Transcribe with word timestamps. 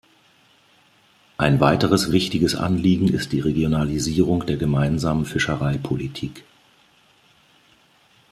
Ein 1.37 1.59
weiteres 1.59 2.11
wichtiges 2.11 2.55
Anliegen 2.55 3.07
ist 3.07 3.33
die 3.33 3.39
Regionalisierung 3.39 4.47
der 4.47 4.57
gemeinsamen 4.57 5.25
Fischereipolitik. 5.25 6.43